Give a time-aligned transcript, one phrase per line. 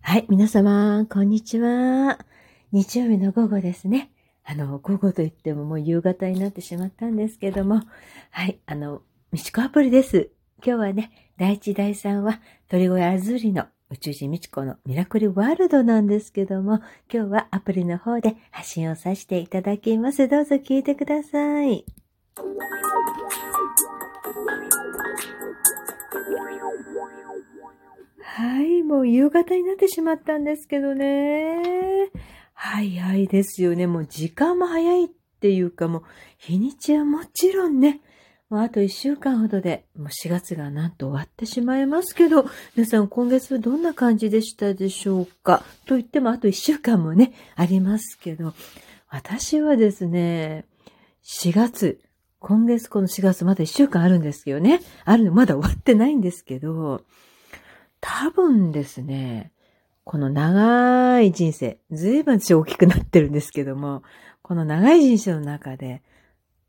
[0.00, 2.18] はい、皆様、こんにちは。
[2.72, 4.10] 日曜日の午後ですね。
[4.44, 7.82] あの、午後といってももう夕方になってしまったんですけども、
[8.30, 10.30] はい、あの、ミチコアプリです。
[10.64, 16.80] 今日はね、第一第三は鳥越あずりの宇宙人ミチコのミラクルワールドなんですけども、
[17.12, 20.26] 今日はアプリの方で発信をさせていただきます。
[20.28, 21.84] どうぞ聞いてください。
[28.38, 32.08] はい、もう夕方になってしまったんですけどね。
[32.54, 33.88] 早いですよね。
[33.88, 35.08] もう時間も早いっ
[35.40, 36.02] ていうかもう
[36.38, 37.98] 日にちはもちろんね、
[38.48, 42.46] もうあと一週間ほどで、もう4月がなんと終わってしまいますけど、
[42.76, 45.64] 皆さん今月はどんな感じでしたでしょうか？
[45.86, 48.54] と言ってもあと一週間もね、ありますけど、
[49.08, 50.64] 私はですね、
[51.24, 52.00] 4月、
[52.38, 57.02] 今月この4月まだ一週間あるんですけどね、あるのまだ終わってないんですけど、
[58.00, 59.52] 多分ですね、
[60.04, 64.02] この長い人生、ずいぶん私大きくなってるんですけども、
[64.42, 66.02] この長い人生の中で、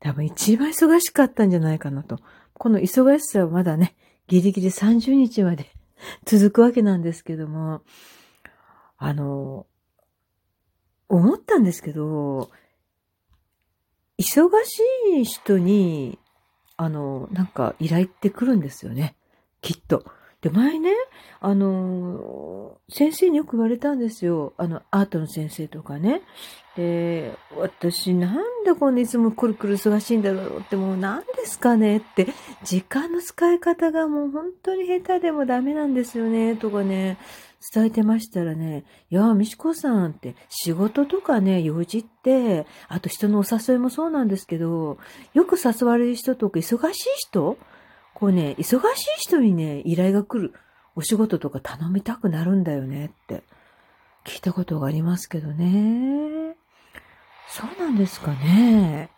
[0.00, 2.18] 多分一番忙しかったんじゃないかなと。
[2.54, 3.94] この忙しさはまだね、
[4.26, 5.70] ギリギリ30日まで
[6.24, 7.82] 続くわけなんですけども、
[8.96, 9.66] あの、
[11.08, 12.50] 思ったんですけど、
[14.18, 14.80] 忙し
[15.20, 16.18] い人に、
[16.76, 19.16] あの、なんか依頼ってくるんですよね。
[19.60, 20.04] きっと。
[20.46, 20.92] で、前ね、
[21.40, 24.52] あの、先生によく言われたんですよ。
[24.56, 26.22] あの、アートの先生とかね。
[26.76, 32.28] で、私なんでこんないつもくるくる忙しいんだろうってもう何ですかねって、
[32.62, 37.18] 時間の使い方がもう本当に下手でもダメなんですよね、とかね、
[37.74, 44.98] 伝えてましたらね、いや、みしこさんって仕事とかね、用事って、あと人のお誘いもそうなんですけど、
[45.34, 47.56] よく誘われる人とか忙しい人
[48.18, 50.54] こうね、忙しい人にね、依頼が来る。
[50.94, 53.42] お仕事とか頼みたくなるんだよねって
[54.24, 56.56] 聞いたことがありますけどね。
[57.50, 59.10] そうなんですかね。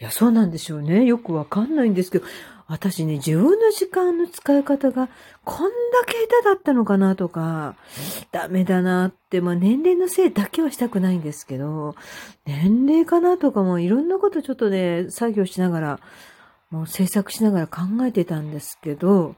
[0.00, 1.04] いや、そうなんでしょうね。
[1.04, 2.26] よくわかんないんですけど、
[2.68, 5.08] 私ね、自分の時間の使い方が
[5.44, 7.74] こんだけ下手だったのかなとか、
[8.30, 11.96] ダメだなって、まあ年齢のせいだけはしたくないんですけど、
[12.44, 16.00] 年齢かなとかもいろんなことちょっとね、作業しながら、
[16.70, 19.36] もう制作しながら考えてたんですけど、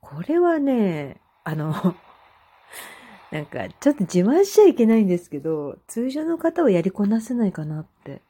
[0.00, 1.72] これはね、あの、
[3.30, 8.22] なんか、ちょっと自慢しちゃいけないんですけど、通常の方はやりこなせないかなって、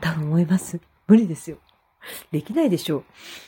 [0.00, 0.80] 多分思います。
[1.06, 1.58] 無理ですよ。
[2.30, 3.04] できないでしょう。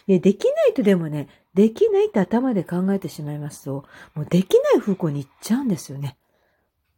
[0.06, 6.16] いや、できないとでもね、できないって頭で考えてしまいますと、もうできない方向に行っちゃうんですよね。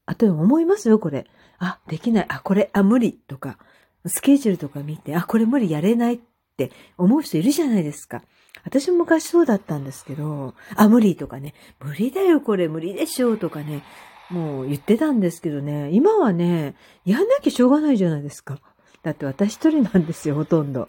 [0.07, 1.27] あとで思いますよ、これ。
[1.59, 2.27] あ、できない。
[2.29, 3.15] あ、これ、あ、無理。
[3.15, 3.59] とか、
[4.07, 6.21] スケジュールとか見て、あ、これ無理やれないっ
[6.55, 8.23] って思う人いるじゃないですか。
[8.65, 13.83] 私も昔そうだったんですけど、あ、無理とかね、無理だよこれ無理でしょうとかね、
[14.31, 18.61] もう言ってたんですけどね、今はね、やんなきゃしょうがないじゃないですか。
[19.03, 20.89] だって私一人なんですよ、ほとんど。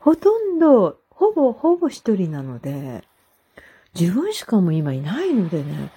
[0.00, 3.04] ほとんど、ほぼほぼ一人なので、
[3.94, 5.90] 自分しかも今いないのでね、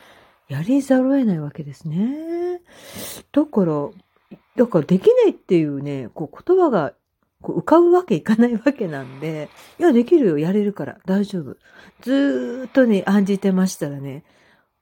[0.50, 2.62] やりざるを得ないわけですね。
[3.31, 3.90] だから、
[4.56, 6.94] だからできないっていうね、こう言葉が
[7.41, 11.57] こう浮かぶわけいかないわけなんで、いや、できるよ、やれるから、大丈夫。
[12.01, 14.23] ずーっとね、案じてましたらね、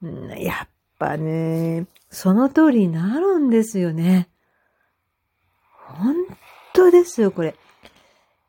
[0.02, 0.70] うんやっ
[1.00, 4.30] ぱね、その通りになるんですよね。
[5.72, 6.16] 本
[6.74, 7.56] 当ですよ、これ。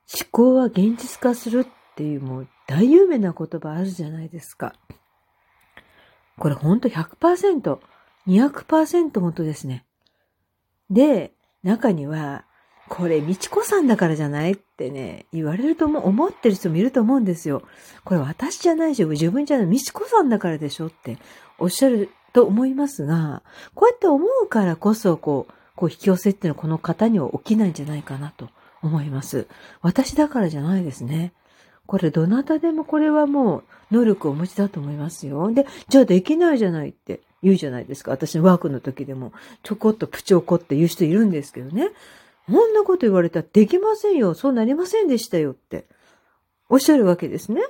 [0.06, 1.66] 思考は現実化するっ
[1.96, 4.74] ていうもう大有名な言葉あるじゃないですか。
[6.38, 7.78] これほんと100%、
[8.26, 9.84] 200%本当ですね。
[10.90, 11.32] で、
[11.62, 12.44] 中には、
[12.88, 17.62] これ、みちこさんだからじゃないってね、言われると思う、思ってる人もいると思うんですよ。
[18.04, 21.18] これ私じゃないし、自分じゃない、みちこさんだからでしょって
[21.58, 23.42] おっしゃると思いますが、
[23.74, 28.48] こうやって思うからこそ、こう、こう引き寄せっていうのはこの方には起きないんじゃないかなと
[28.82, 29.46] 思います。
[29.80, 31.32] 私だからじゃないですね。
[31.86, 35.52] これ、どなたでもこれはもう、能力をお持ちだと思いますよ。
[35.52, 38.10] で、じゃあできないじゃないって言うじゃないですか。
[38.10, 39.32] 私のワークの時でも、
[39.62, 41.90] ちょこっとプチ怒って言う人いるんですけどね。
[42.46, 44.34] こんなこと言われたらできませんよ。
[44.34, 45.86] そうなりませんでしたよって。
[46.68, 47.62] おっしゃるわけですね。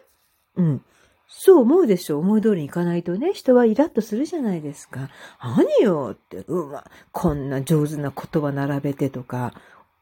[0.56, 0.84] うん。
[1.28, 2.18] そう思うでしょ。
[2.18, 5.10] 思い通りにいかないとね、人はイラッとするじゃないですか。
[5.40, 9.52] 何よって、うま、こんな上手な言葉並べてとか、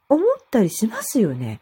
[0.08, 1.60] 思ったりしますよね。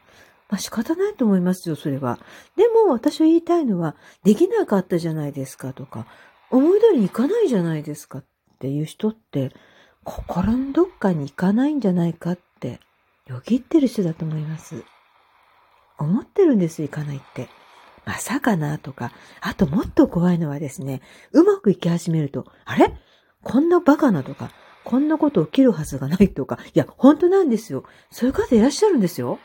[0.48, 2.18] まあ仕方ないと思いますよ、それは。
[2.56, 6.06] でも私は言いたいのは、できなかったじゃないですかとか、
[6.50, 8.24] 思い通りにいかないじゃないですかっ
[8.58, 9.52] ていう人って、
[10.02, 12.80] 心のどっかに行かないんじゃないかって、
[13.30, 14.82] よぎってる人だと思います。
[15.98, 17.48] 思ってるんです、行かないって。
[18.04, 21.00] 朝かなとか、あともっと怖いのはですね、
[21.32, 22.92] うまくいき始めると、あれ？
[23.44, 24.50] こんなバカなとか、
[24.84, 27.84] こんなこと起きるはずがないとか、いや、本当なんですよ。
[28.10, 29.38] そういう方いらっしゃるんですよ。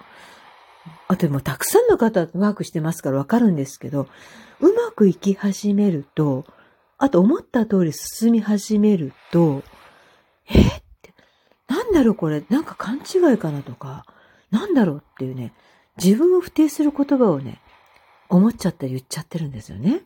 [1.08, 4.08] あともうたくさんの方ワークしてますからわかるんですけど、
[4.62, 6.46] うまくいき始めると、
[6.98, 9.62] あと思った通り進み始めると、
[10.50, 10.82] え、
[11.68, 14.06] なんだろうこれ、なんか勘違いかなとか、
[14.52, 15.54] なんだろうっていうね、
[15.98, 17.62] 自分を不定する言葉をね、
[18.30, 20.02] 思っちゃったり言っちゃってるんですよね。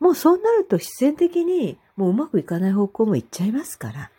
[0.00, 4.10] もうそうなると必然的にもううまくいかない方向も行っちゃいますから。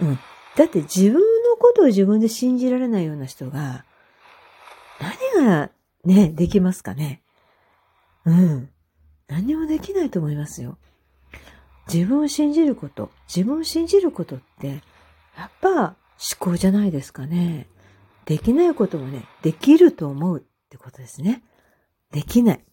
[0.00, 0.18] うん。
[0.56, 3.84] だって自分のことを自分で信じられないような人が、
[5.34, 5.70] 何が
[6.04, 7.22] ね、できますかね。
[8.24, 8.68] うん。
[9.28, 10.76] 何もできないと思いますよ。
[11.92, 14.82] 自分を信じること、自分を信じることって、
[15.36, 15.96] やっぱ思
[16.38, 17.68] 考じゃないですかね。
[18.26, 21.42] できないこともね、できると思うってことですね。
[22.12, 22.64] できない。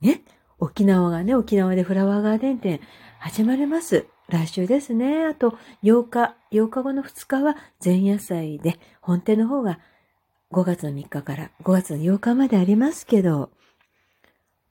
[0.00, 0.22] ね。
[0.58, 2.80] 沖縄がね、沖縄でフラワーガーデン展
[3.18, 4.06] 始まります。
[4.28, 5.24] 来週ですね。
[5.24, 9.78] あと8日、8日後の2日は前夜祭で、本店の方が
[10.52, 13.50] 5月の3日から5月の8日までありますけど、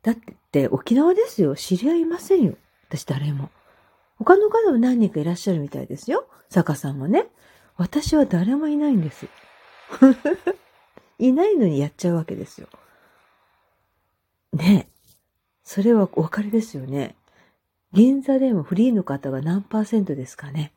[0.01, 0.15] だっ
[0.51, 1.55] て沖縄ですよ。
[1.55, 2.55] 知り合いませんよ。
[2.87, 3.49] 私誰も。
[4.17, 6.27] 他の方も何人かいらっしゃるみたいですよ。
[6.49, 7.27] 坂さんもね。
[7.77, 9.27] 私は誰もいないんです。
[11.19, 12.67] いないのにやっちゃうわけですよ。
[14.53, 14.95] ねえ。
[15.63, 17.15] それはお分かりですよね。
[17.91, 20.71] 銀座でもフリーの方が何パーセントですかね。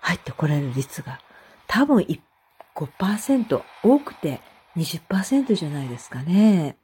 [0.00, 1.20] 入ってこられる率が。
[1.66, 2.06] 多分
[2.74, 4.40] 5%、多くて
[4.76, 6.76] 20%じゃないですかね。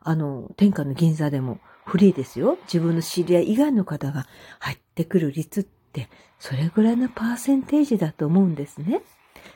[0.00, 2.58] あの、天下の銀座でもフリーですよ。
[2.64, 4.26] 自分の知り合い以外の方が
[4.58, 6.08] 入ってくる率って、
[6.38, 9.00] それぐらいのパーセンテージだと思うんですね。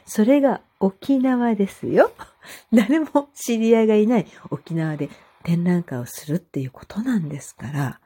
[0.07, 2.11] それが沖縄ですよ。
[2.73, 5.11] 誰も知り合いがいない沖縄で
[5.45, 8.01] 展覧会をするっていうことなんですから。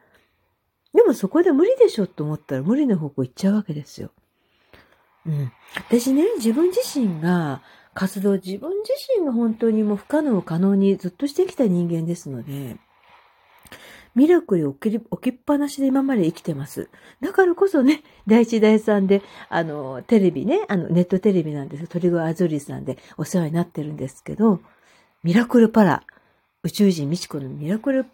[0.93, 4.11] でもそこで無理でしょと思ったら無理な方向行っちゃうわけですよ。
[5.25, 5.53] うん。
[5.89, 7.63] 私ね、自分自身が
[7.95, 12.77] 活動、自分自身が本当にもう不可能を可能にずっとしてきた人間ですので、
[14.17, 16.89] ミラクル起き起きっぱなしで今まで生きてます。
[17.21, 24.61] だからこそね、第一第三で、あの、テレビね、あの、ネットテレビなんです鳥越あずりさんでお世話になってるんですけど、
[25.23, 26.03] ミラクルパラ、
[26.63, 28.07] 宇宙人美智子のミラクル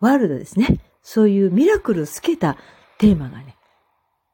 [0.00, 0.78] ワールドですね。
[1.02, 2.56] そういうミラクルをつけた
[2.98, 3.56] テーマがね、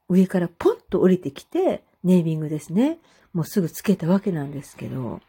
[0.07, 2.99] 上からポンと降りてきて、ネーミングですね。
[3.33, 5.19] もうすぐつけたわけなんですけど、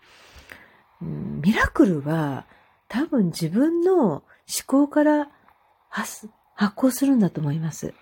[1.02, 2.46] うん、ミラクルは
[2.88, 4.22] 多分自分の思
[4.66, 5.28] 考から
[5.88, 6.28] 発
[6.74, 7.94] 行するんだと思います。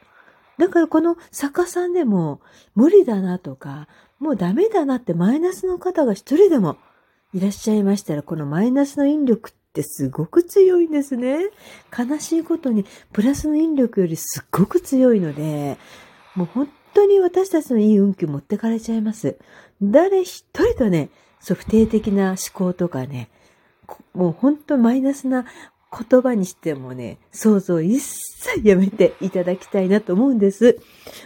[0.58, 2.40] だからこの作家さんでも
[2.74, 3.88] 無理だなとか、
[4.18, 6.78] もうダメだなってマイナスの方が一人でも
[7.34, 11.50] いらっしゃいましたら、このマイナスの引力ってすごく強いんですね。
[11.96, 15.76] 悲しいことにプラスの引力よりすっごく強いので、
[16.34, 19.36] もう本当に私たちのいい運気持ってかれちゃいます。
[19.82, 21.10] 誰一人とね、
[21.40, 23.28] そう不定的な思考とかね、
[24.14, 25.44] もう本当マイナスな
[25.96, 30.78] 言葉にしてもね、想像一切やめていただきたいなと思うんです。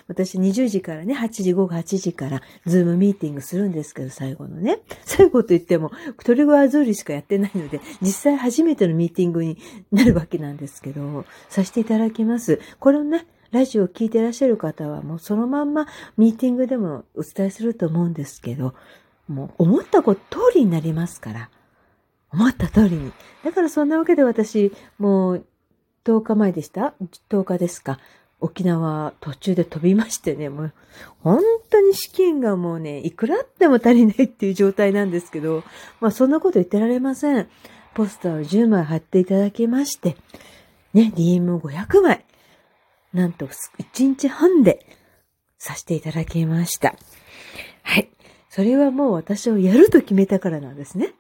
[0.06, 4.81] 私20時からね、8時、午後8時からズームミーティングするんですけど、最後のね。
[5.05, 5.90] 最後と言っても、
[6.25, 9.58] 鳥越アズーリしかやってないので、実際初めてのミーティングに
[9.90, 12.61] なるわけなんですけど、させていただきます。
[12.78, 18.75] これをね、ラジオを聞いてらっしゃる方はもうそのまんまミーティングでもお伝えすると思うんですけど、
[19.26, 20.21] もう思ったこと
[20.52, 21.50] 通りになりますから。
[22.32, 23.12] 思った通りに。
[23.44, 25.44] だからそんなわけで私、もう
[26.04, 26.94] 10日前でした
[27.30, 27.99] ?10 日ですか？
[28.42, 30.72] 沖縄途中で飛びましてね、もう
[31.22, 35.62] 本当に資金がもうね、いくらあっても足りないっていう状態なんですけど、
[36.00, 37.49] まあそんなこと言ってられません。
[37.92, 40.16] ポスターを10枚貼っていただきまして、
[40.94, 42.25] ね、DM500 枚。
[43.12, 44.87] なんと1日半で
[45.58, 46.94] させていただきました。
[47.82, 48.08] はい。
[48.49, 51.12] それはもう私をやると決めたからなんですね。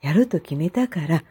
[0.00, 1.24] やると決めたから、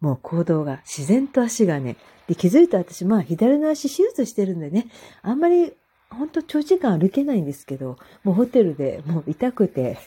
[0.00, 1.96] もう行動が自然と足がね、
[2.26, 4.86] で気づいた私、まあ左の足手術してるんでね、
[5.22, 5.72] あんまり
[6.10, 9.98] ほんと長時間歩けないんですけど、もうホテルでもう痛くて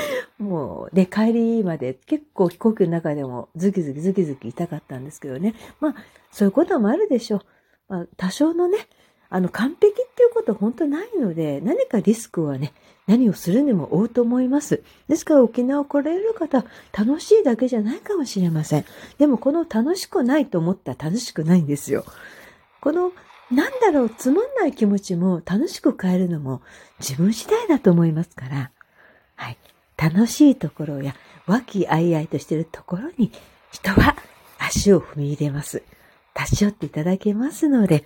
[0.38, 5.54] もう、で、帰りまで結構飛行機の中でもズキズキズキズキ痛かったんですけどね。
[5.80, 5.94] まあ、
[6.30, 7.40] そういうこともあるでしょう。
[7.88, 8.78] まあ、多少のね、
[9.28, 12.72] あの、完璧っていうことは本当ないので、何かリスクはね、
[13.06, 14.82] 何をするにも負うと思います。
[15.08, 16.64] ですから沖縄来られる方、
[16.96, 18.84] 楽しいだけじゃないかもしれません。
[19.18, 22.04] でもこの楽しくないと思ったら楽しくないんですよ。
[22.80, 23.12] この、
[23.50, 26.62] なんだろう、つまんない気持ちも楽しく変えるのも
[26.98, 28.70] 自分次第だと思いますから、
[29.36, 29.58] はい。
[29.96, 31.14] 楽しいところや
[31.46, 33.32] 和気あいあいとしているところに
[33.72, 34.14] 人は
[34.58, 35.82] 足を踏み入れます。
[36.38, 38.04] 立ち寄っていただけますので、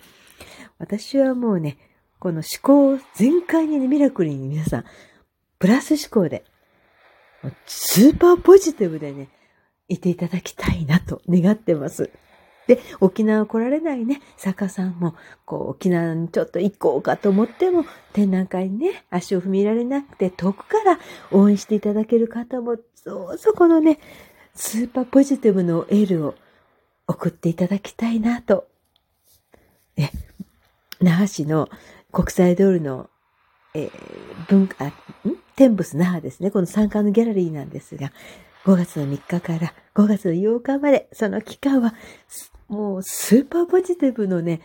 [0.80, 1.76] 私はもうね、
[2.18, 4.84] この思考を全開にね、ミラクルに皆さん、
[5.58, 6.42] プラス思考で、
[7.66, 9.28] スーパーポジティブでね、
[9.88, 12.10] いていただきたいなと願ってます。
[12.66, 17.84] で、沖縄来られないね、坂さんも、こう、沖縄にちょっと行こうかと思っても、
[18.14, 20.98] 展覧会にね、足を踏み入れられなくて、遠くから
[21.30, 23.98] 応援していただける方も、そうそこのね、
[24.54, 26.34] スーパーポジティブのエールを
[27.06, 28.66] 送っていただきたいなと。
[29.96, 30.12] ね、
[31.00, 31.68] 那覇市の
[32.12, 33.08] 国際通りの、
[33.74, 33.90] えー、
[34.48, 34.92] 文化、ん？
[35.56, 36.50] テンブス那覇ですね。
[36.50, 38.12] この参加のギャラリーなんですが、
[38.64, 41.94] 5月の3日から5月の8日まで、その期間は
[42.68, 44.60] もうスーパーポジティブのね、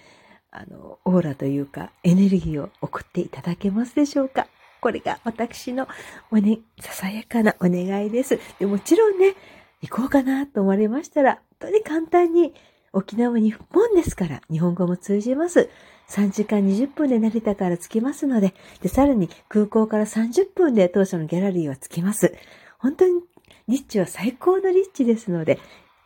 [0.52, 4.48] あの、オーラというか、エネルギーを送っていただけますでしょうか？
[4.82, 5.88] これが私の
[6.32, 8.40] おね、ささやかなお願いです。
[8.60, 9.36] でもちろんね、
[9.82, 12.54] 行こうかなと思われましたら、本当に簡単に
[12.94, 15.70] 沖縄日本ですから、日本語も通じます。
[16.10, 22.36] 3時間20分で成田から着きますので、で、さらに空港から30分で当初のギャラリーは着きます。
[22.78, 23.22] 本当に、
[23.68, 25.60] リッチは最高のリッチですので、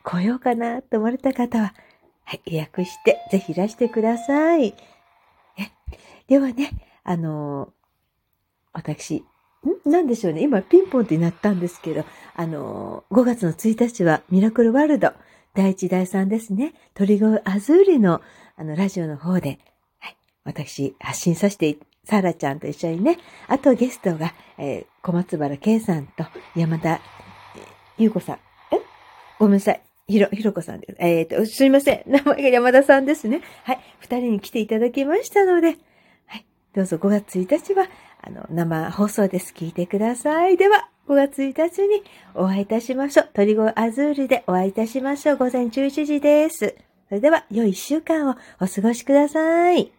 [0.03, 1.73] 来ようかなと思われた方は、
[2.23, 4.75] はい、予約して、ぜひいらしてください。
[5.57, 5.71] え、
[6.27, 6.71] ではね、
[7.03, 7.73] あの
[8.71, 9.25] 私、
[9.85, 9.89] ん？
[9.89, 10.43] なんでしょうね。
[10.43, 15.11] 今ピンポンってなったんですけど、あの5月の1日はミラクルワールド、
[15.53, 16.73] 第1、第3ですね。
[16.93, 18.21] 鳥越アズーリの、
[18.55, 19.59] あの、ラジオの方で、
[20.49, 26.25] 私、発信させて、サラちゃんと一緒にね、あとゲストが、えー、小松原圭さんと
[26.55, 26.99] 山田
[27.97, 28.39] 優子さん。
[28.71, 28.79] え？
[29.37, 29.81] ごめんなさい。
[30.07, 30.95] ひろ、ひろこさんです。
[30.97, 32.03] えっ、ー、と、すいません。
[32.07, 33.41] 名前が山田さんですね。
[33.63, 33.79] はい。
[33.99, 35.77] 二人に来ていただきましたので、
[36.25, 36.45] はい。
[36.73, 37.87] どうぞ5月1日は、
[38.23, 39.53] あの、生放送です。
[39.55, 40.57] 聞いてください。
[40.57, 42.03] では、5月1日に
[42.33, 43.29] お会いいたしましょう。
[43.33, 45.37] 鳥越アズールでお会いいたしましょう。
[45.37, 46.75] 午前11時です。
[47.09, 49.98] それでは、良い一週間をお過ごしください。